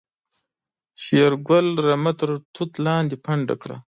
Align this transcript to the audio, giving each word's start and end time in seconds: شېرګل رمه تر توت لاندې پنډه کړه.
شېرګل 1.03 1.67
رمه 1.85 2.11
تر 2.19 2.29
توت 2.53 2.71
لاندې 2.85 3.15
پنډه 3.25 3.55
کړه. 3.61 3.77